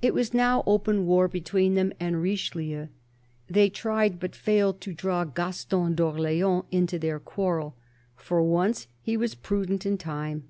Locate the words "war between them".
1.06-1.92